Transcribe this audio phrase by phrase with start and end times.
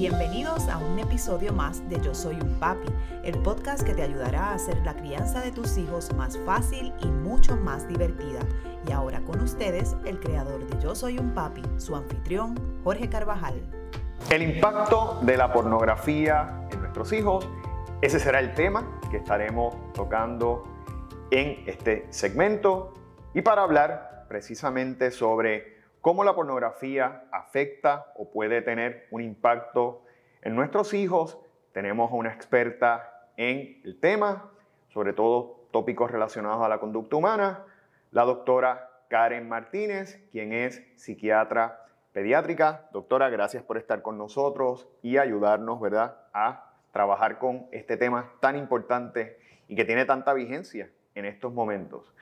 [0.00, 2.88] Bienvenidos a un episodio más de Yo Soy un Papi,
[3.22, 7.06] el podcast que te ayudará a hacer la crianza de tus hijos más fácil y
[7.06, 8.40] mucho más divertida.
[8.88, 13.60] Y ahora con ustedes, el creador de Yo Soy un Papi, su anfitrión, Jorge Carvajal.
[14.30, 17.46] El impacto de la pornografía en nuestros hijos,
[18.00, 20.64] ese será el tema que estaremos tocando
[21.30, 22.94] en este segmento.
[23.34, 30.02] Y para hablar precisamente sobre cómo la pornografía afecta o puede tener un impacto
[30.42, 31.38] en nuestros hijos.
[31.72, 34.50] Tenemos a una experta en el tema,
[34.88, 37.64] sobre todo tópicos relacionados a la conducta humana,
[38.10, 42.88] la doctora Karen Martínez, quien es psiquiatra pediátrica.
[42.92, 48.56] Doctora, gracias por estar con nosotros y ayudarnos, ¿verdad?, a trabajar con este tema tan
[48.56, 52.12] importante y que tiene tanta vigencia en estos momentos.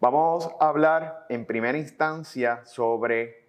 [0.00, 3.48] Vamos a hablar en primera instancia sobre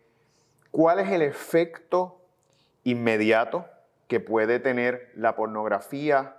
[0.71, 2.21] cuál es el efecto
[2.84, 3.67] inmediato
[4.07, 6.38] que puede tener la pornografía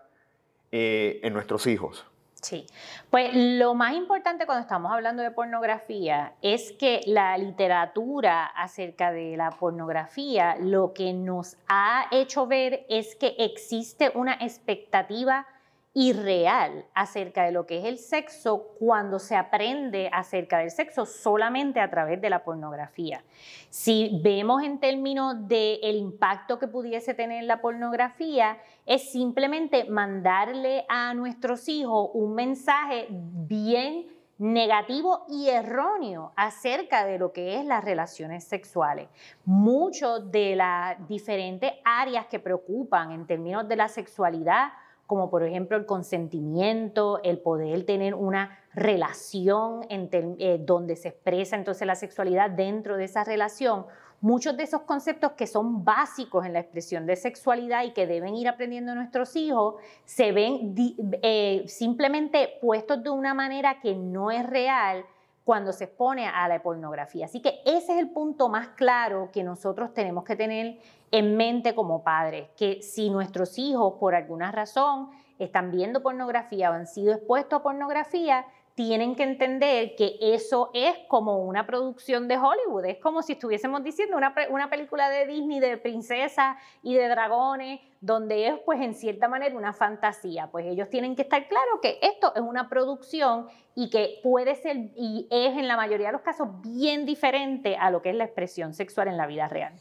[0.73, 2.05] eh, en nuestros hijos.
[2.43, 2.67] Sí,
[3.11, 9.37] pues lo más importante cuando estamos hablando de pornografía es que la literatura acerca de
[9.37, 15.47] la pornografía lo que nos ha hecho ver es que existe una expectativa
[15.93, 21.81] irreal acerca de lo que es el sexo cuando se aprende acerca del sexo solamente
[21.81, 23.25] a través de la pornografía.
[23.71, 31.13] Si vemos en términos del impacto que pudiese tener la pornografía, es simplemente mandarle a
[31.15, 34.07] nuestros hijos un mensaje bien
[34.39, 39.09] negativo y erróneo acerca de lo que es las relaciones sexuales.
[39.45, 44.71] Muchas de las diferentes áreas que preocupan en términos de la sexualidad
[45.11, 51.85] como por ejemplo el consentimiento, el poder tener una relación eh, donde se expresa entonces
[51.85, 53.87] la sexualidad dentro de esa relación.
[54.21, 58.37] Muchos de esos conceptos que son básicos en la expresión de sexualidad y que deben
[58.37, 60.77] ir aprendiendo nuestros hijos, se ven
[61.23, 65.05] eh, simplemente puestos de una manera que no es real
[65.45, 67.25] cuando se expone a la pornografía.
[67.25, 70.79] Así que ese es el punto más claro que nosotros tenemos que tener
[71.11, 76.75] en mente como padres, que si nuestros hijos por alguna razón están viendo pornografía o
[76.75, 78.47] han sido expuestos a pornografía,
[78.83, 83.85] tienen que entender que eso es como una producción de Hollywood, es como si estuviésemos
[83.85, 88.95] diciendo una, una película de Disney de princesas y de dragones, donde es pues en
[88.95, 93.49] cierta manera una fantasía, pues ellos tienen que estar claros que esto es una producción
[93.75, 97.91] y que puede ser y es en la mayoría de los casos bien diferente a
[97.91, 99.75] lo que es la expresión sexual en la vida real.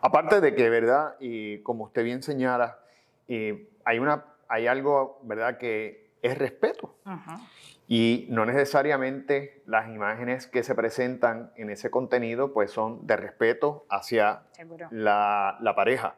[0.00, 1.16] Aparte de que, ¿verdad?
[1.18, 2.78] Y como usted bien señala,
[3.26, 5.58] eh, hay, una, hay algo, ¿verdad?
[5.58, 6.94] Que es respeto.
[7.86, 13.86] Y no necesariamente las imágenes que se presentan en ese contenido pues son de respeto
[13.88, 14.42] hacia
[14.90, 16.16] la, pareja.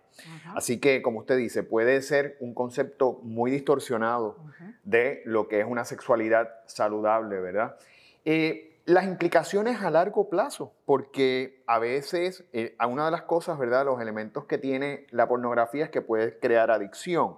[0.56, 4.37] Así que, como usted dice, puede ser un concepto muy distorsionado
[4.83, 7.77] de lo que es una sexualidad saludable, ¿verdad?
[8.25, 13.84] Eh, las implicaciones a largo plazo, porque a veces, eh, una de las cosas, ¿verdad?
[13.84, 17.36] Los elementos que tiene la pornografía es que puede crear adicción.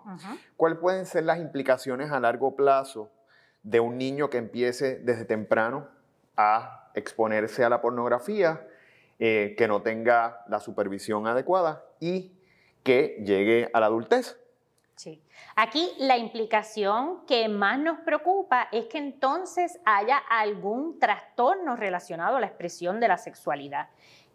[0.56, 3.10] ¿Cuáles pueden ser las implicaciones a largo plazo
[3.62, 5.88] de un niño que empiece desde temprano
[6.36, 8.66] a exponerse a la pornografía,
[9.19, 12.38] eh, que no tenga la supervisión adecuada y
[12.82, 14.41] que llegue a la adultez?
[15.57, 22.41] Aquí la implicación que más nos preocupa es que entonces haya algún trastorno relacionado a
[22.41, 23.89] la expresión de la sexualidad.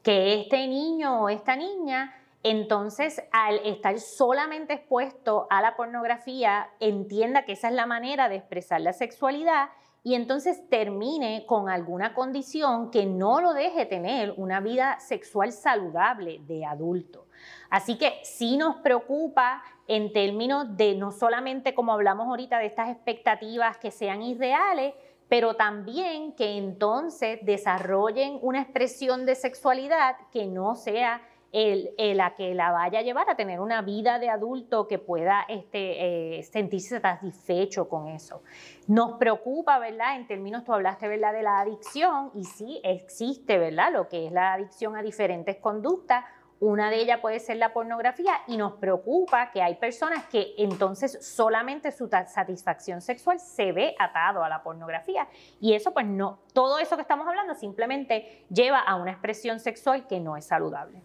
[0.04, 2.14] Que este niño o esta niña
[2.44, 8.36] entonces al estar solamente expuesto a la pornografía entienda que esa es la manera de
[8.36, 9.70] expresar la sexualidad
[10.08, 16.40] y entonces termine con alguna condición que no lo deje tener una vida sexual saludable
[16.48, 17.26] de adulto.
[17.70, 22.88] Así que sí nos preocupa en términos de no solamente como hablamos ahorita de estas
[22.88, 24.94] expectativas que sean irreales,
[25.28, 31.22] pero también que entonces desarrollen una expresión de sexualidad que no sea
[31.52, 35.46] el, la que la vaya a llevar a tener una vida de adulto que pueda
[35.48, 38.44] este, eh, sentirse satisfecho con eso.
[38.88, 40.18] Nos preocupa, ¿verdad?
[40.18, 44.32] En términos, tú hablaste, ¿verdad?, de la adicción y sí existe, ¿verdad?, lo que es
[44.32, 46.26] la adicción a diferentes conductas.
[46.60, 51.20] Una de ellas puede ser la pornografía y nos preocupa que hay personas que entonces
[51.24, 55.28] solamente su satisfacción sexual se ve atado a la pornografía.
[55.62, 60.08] Y eso pues no, todo eso que estamos hablando simplemente lleva a una expresión sexual
[60.08, 61.04] que no es saludable.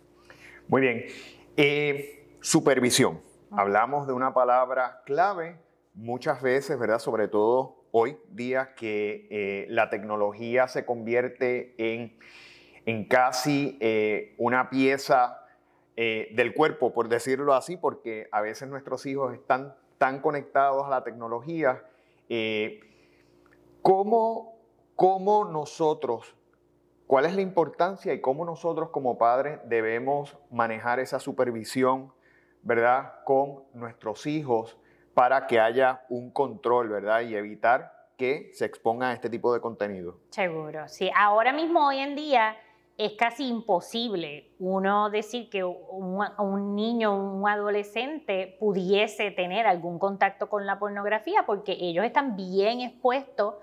[0.68, 1.04] Muy bien.
[1.56, 3.20] Eh, supervisión.
[3.50, 5.58] Hablamos de una palabra clave
[5.94, 6.98] muchas veces, ¿verdad?
[6.98, 12.16] Sobre todo hoy día que eh, la tecnología se convierte en,
[12.86, 15.38] en casi eh, una pieza
[15.94, 21.04] del cuerpo, por decirlo así, porque a veces nuestros hijos están tan conectados a la
[21.04, 21.84] tecnología.
[23.82, 24.56] ¿cómo,
[24.96, 26.34] ¿Cómo nosotros,
[27.06, 32.12] cuál es la importancia y cómo nosotros como padres debemos manejar esa supervisión,
[32.62, 34.78] ¿verdad?, con nuestros hijos
[35.14, 37.20] para que haya un control, ¿verdad?
[37.22, 40.18] Y evitar que se exponga a este tipo de contenido.
[40.30, 41.10] Seguro, sí.
[41.16, 42.56] Ahora mismo, hoy en día,
[42.98, 50.66] es casi imposible uno decir que un, niño, un adolescente pudiese tener algún contacto con
[50.66, 53.54] la pornografía porque ellos están bien expuestos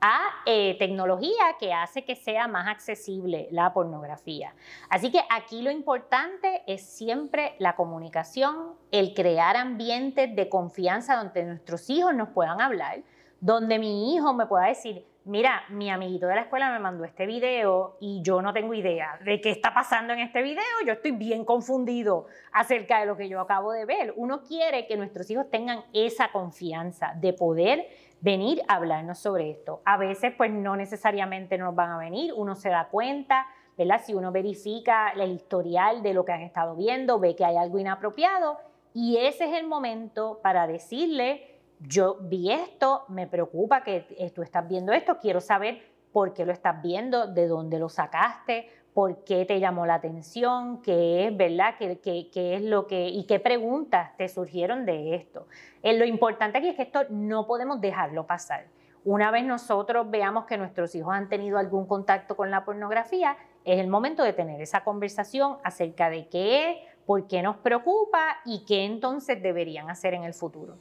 [0.00, 4.54] a eh, tecnología que hace que sea más accesible la pornografía.
[4.90, 11.44] Así que aquí lo importante es siempre la comunicación, el crear ambientes de confianza donde
[11.44, 13.02] nuestros hijos nos puedan hablar,
[13.40, 17.26] donde mi hijo me pueda decir, mira, mi amiguito de la escuela me mandó este
[17.26, 21.12] video y yo no tengo idea de qué está pasando en este video, yo estoy
[21.12, 24.12] bien confundido acerca de lo que yo acabo de ver.
[24.16, 27.86] Uno quiere que nuestros hijos tengan esa confianza de poder
[28.24, 29.82] venir a hablarnos sobre esto.
[29.84, 34.00] A veces pues no necesariamente nos van a venir, uno se da cuenta, ¿verdad?
[34.02, 37.78] Si uno verifica el historial de lo que han estado viendo, ve que hay algo
[37.78, 38.56] inapropiado
[38.94, 44.66] y ese es el momento para decirle, yo vi esto, me preocupa que tú estás
[44.66, 49.44] viendo esto, quiero saber por qué lo estás viendo, de dónde lo sacaste, por qué
[49.44, 51.74] te llamó la atención, qué es, ¿verdad?
[51.78, 55.48] ¿Qué, es lo que, y qué preguntas te surgieron de esto?
[55.82, 58.66] Eh, lo importante aquí es que esto no podemos dejarlo pasar.
[59.04, 63.80] Una vez nosotros veamos que nuestros hijos han tenido algún contacto con la pornografía, es
[63.80, 68.64] el momento de tener esa conversación acerca de qué es, por qué nos preocupa y
[68.64, 70.76] qué entonces deberían hacer en el futuro.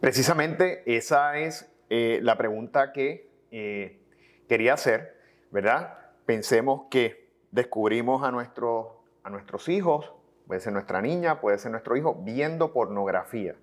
[0.00, 4.00] Precisamente esa es eh, la pregunta que eh,
[4.48, 5.14] quería hacer,
[5.50, 5.98] ¿verdad?
[6.24, 7.25] Pensemos que
[7.56, 8.88] descubrimos a, nuestros,
[9.24, 10.12] a nuestros hijos,
[10.46, 13.56] puede ser nuestra niña, puede ser nuestro hijo, viendo pornografía.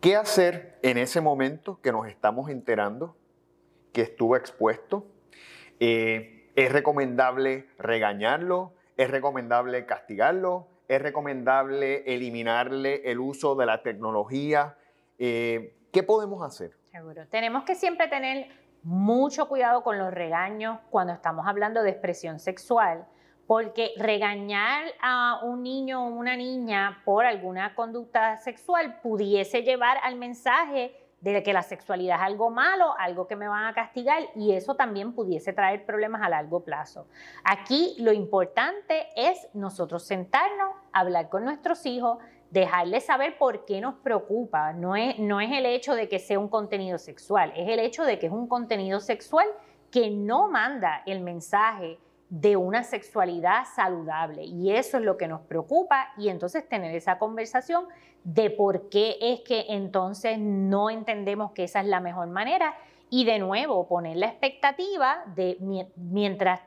[0.00, 3.16] ¿Qué hacer en ese momento que nos estamos enterando
[3.92, 5.06] que estuvo expuesto?
[5.78, 8.72] Eh, ¿Es recomendable regañarlo?
[8.96, 10.66] ¿Es recomendable castigarlo?
[10.88, 14.76] ¿Es recomendable eliminarle el uso de la tecnología?
[15.20, 16.72] Eh, ¿Qué podemos hacer?
[16.90, 17.24] Seguro.
[17.28, 18.48] Tenemos que siempre tener
[18.82, 23.06] mucho cuidado con los regaños cuando estamos hablando de expresión sexual,
[23.46, 30.16] porque regañar a un niño o una niña por alguna conducta sexual pudiese llevar al
[30.16, 34.52] mensaje de que la sexualidad es algo malo, algo que me van a castigar y
[34.52, 37.06] eso también pudiese traer problemas a largo plazo.
[37.44, 42.18] Aquí lo importante es nosotros sentarnos, hablar con nuestros hijos,
[42.52, 44.72] dejarles saber por qué nos preocupa.
[44.74, 48.04] No es, no es el hecho de que sea un contenido sexual, es el hecho
[48.04, 49.46] de que es un contenido sexual
[49.90, 54.44] que no manda el mensaje de una sexualidad saludable.
[54.44, 57.86] Y eso es lo que nos preocupa y entonces tener esa conversación
[58.24, 62.74] de por qué es que entonces no entendemos que esa es la mejor manera
[63.10, 65.58] y de nuevo poner la expectativa de
[65.96, 66.60] mientras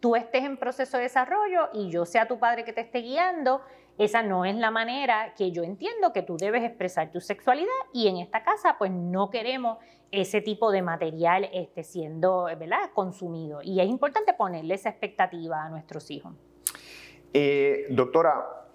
[0.00, 3.62] tú estés en proceso de desarrollo y yo sea tu padre que te esté guiando,
[3.98, 8.06] esa no es la manera que yo entiendo que tú debes expresar tu sexualidad y
[8.06, 9.78] en esta casa pues no queremos
[10.12, 12.46] ese tipo de material este, siendo
[12.94, 13.60] consumido.
[13.62, 16.32] Y es importante ponerle esa expectativa a nuestros hijos.
[17.34, 18.68] Eh, doctora,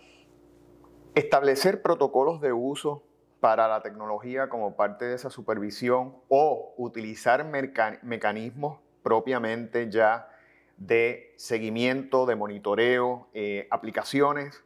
[1.15, 3.03] establecer protocolos de uso
[3.39, 10.29] para la tecnología como parte de esa supervisión o utilizar mecanismos propiamente ya
[10.77, 14.63] de seguimiento, de monitoreo, eh, aplicaciones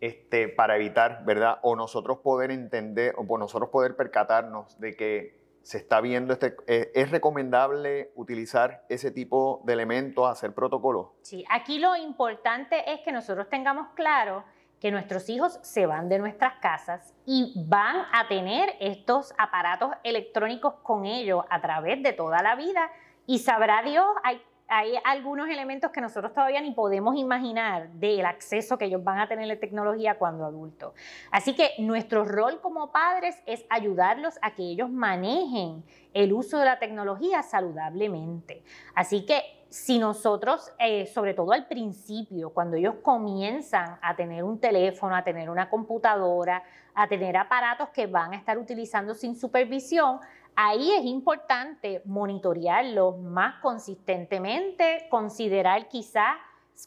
[0.00, 1.58] este, para evitar, ¿verdad?
[1.62, 6.90] O nosotros poder entender, o nosotros poder percatarnos de que se está viendo este, eh,
[6.94, 11.08] ¿es recomendable utilizar ese tipo de elementos, hacer protocolos?
[11.22, 14.44] Sí, aquí lo importante es que nosotros tengamos claro
[14.80, 20.74] que nuestros hijos se van de nuestras casas y van a tener estos aparatos electrónicos
[20.82, 22.90] con ellos a través de toda la vida
[23.26, 28.76] y sabrá Dios, hay hay algunos elementos que nosotros todavía ni podemos imaginar del acceso
[28.76, 30.92] que ellos van a tener a tecnología cuando adultos.
[31.30, 35.82] Así que nuestro rol como padres es ayudarlos a que ellos manejen
[36.12, 38.62] el uso de la tecnología saludablemente.
[38.94, 44.58] Así que si nosotros, eh, sobre todo al principio, cuando ellos comienzan a tener un
[44.58, 46.62] teléfono, a tener una computadora,
[46.94, 50.20] a tener aparatos que van a estar utilizando sin supervisión,
[50.60, 56.36] Ahí es importante monitorearlo más consistentemente, considerar quizás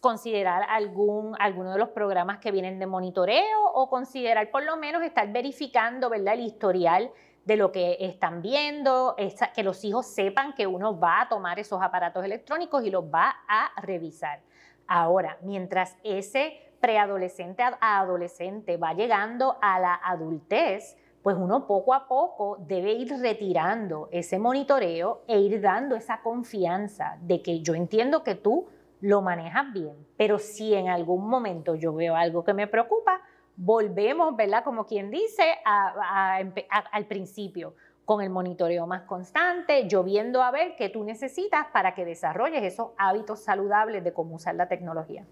[0.01, 5.01] considerar algún, alguno de los programas que vienen de monitoreo o considerar por lo menos
[5.03, 6.33] estar verificando ¿verdad?
[6.33, 7.11] el historial
[7.45, 9.15] de lo que están viendo,
[9.55, 13.37] que los hijos sepan que uno va a tomar esos aparatos electrónicos y los va
[13.47, 14.41] a revisar.
[14.85, 22.07] Ahora, mientras ese preadolescente a adolescente va llegando a la adultez, pues uno poco a
[22.07, 28.23] poco debe ir retirando ese monitoreo e ir dando esa confianza de que yo entiendo
[28.23, 28.67] que tú
[29.01, 33.21] lo manejas bien, pero si en algún momento yo veo algo que me preocupa,
[33.55, 34.63] volvemos, ¿verdad?
[34.63, 37.75] Como quien dice, al principio,
[38.05, 42.63] con el monitoreo más constante, yo viendo a ver qué tú necesitas para que desarrolles
[42.63, 45.25] esos hábitos saludables de cómo usar la tecnología.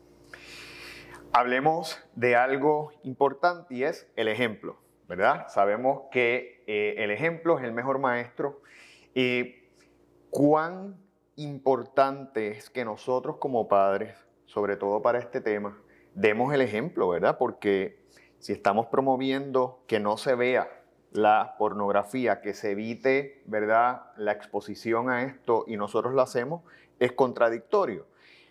[1.34, 4.78] Hablemos de algo importante y es el ejemplo,
[5.10, 5.48] ¿verdad?
[5.50, 8.62] Sabemos que eh, el ejemplo es el mejor maestro.
[9.16, 9.56] y
[10.30, 10.98] ¿Cuán
[11.36, 15.82] importante es que nosotros como padres, sobre todo para este tema,
[16.14, 17.40] demos el ejemplo, ¿verdad?
[17.40, 18.06] Porque
[18.38, 20.70] si estamos promoviendo que no se vea
[21.12, 26.62] la pornografía, que se evite, ¿verdad?, la exposición a esto y nosotros lo hacemos,
[27.00, 28.06] es contradictorio.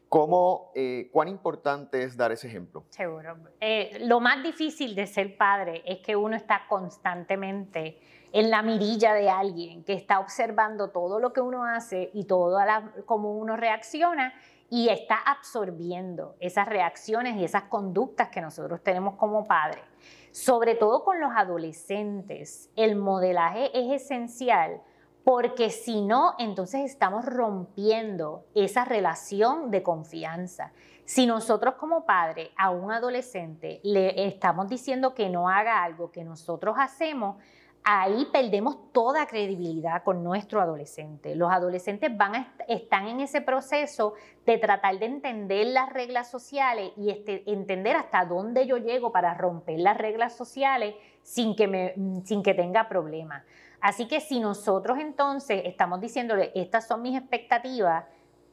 [0.08, 2.84] ¿Cómo, eh, ¿Cuán importante es dar ese ejemplo?
[2.88, 3.36] Seguro.
[3.60, 8.00] Eh, lo más difícil de ser padre es que uno está constantemente
[8.32, 12.58] en la mirilla de alguien que está observando todo lo que uno hace y todo
[13.04, 14.32] cómo uno reacciona
[14.70, 19.82] y está absorbiendo esas reacciones y esas conductas que nosotros tenemos como padres.
[20.30, 24.82] Sobre todo con los adolescentes, el modelaje es esencial
[25.28, 30.72] porque si no, entonces estamos rompiendo esa relación de confianza.
[31.04, 36.24] Si nosotros como padre a un adolescente le estamos diciendo que no haga algo que
[36.24, 37.36] nosotros hacemos,
[37.84, 41.36] ahí perdemos toda credibilidad con nuestro adolescente.
[41.36, 44.14] Los adolescentes van a están en ese proceso
[44.46, 49.34] de tratar de entender las reglas sociales y este, entender hasta dónde yo llego para
[49.34, 51.94] romper las reglas sociales sin que,
[52.24, 53.44] sin que tenga problemas.
[53.80, 58.04] Así que si nosotros entonces estamos diciéndole, estas son mis expectativas,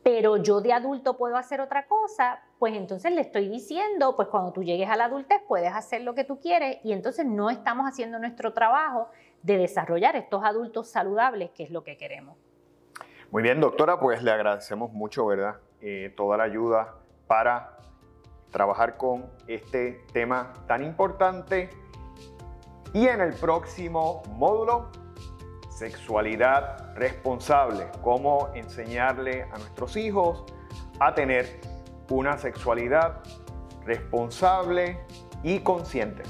[0.04, 4.54] pero yo de adulto puedo hacer otra cosa, pues entonces le estoy diciendo, pues cuando
[4.54, 7.88] tú llegues a la adultez puedes hacer lo que tú quieres y entonces no estamos
[7.88, 9.10] haciendo nuestro trabajo
[9.42, 12.38] de desarrollar estos adultos saludables, que es lo que queremos.
[13.32, 15.56] Muy bien, doctora, pues le agradecemos mucho, ¿verdad?
[15.82, 16.94] Eh, toda la ayuda
[17.26, 17.78] para
[18.52, 21.72] trabajar con este tema tan importante.
[22.94, 24.92] Y en el próximo módulo
[25.76, 30.46] sexualidad responsable, cómo enseñarle a nuestros hijos
[31.00, 31.60] a tener
[32.10, 33.22] una sexualidad
[33.86, 34.98] responsable
[35.44, 36.24] y consciente.